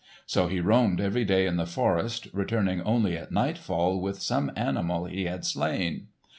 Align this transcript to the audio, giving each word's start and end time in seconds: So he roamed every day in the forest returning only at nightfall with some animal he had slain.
So 0.25 0.47
he 0.47 0.59
roamed 0.59 0.99
every 0.99 1.23
day 1.23 1.45
in 1.45 1.57
the 1.57 1.67
forest 1.67 2.27
returning 2.33 2.81
only 2.81 3.15
at 3.15 3.31
nightfall 3.31 4.01
with 4.01 4.19
some 4.19 4.51
animal 4.55 5.05
he 5.05 5.25
had 5.25 5.45
slain. 5.45 6.07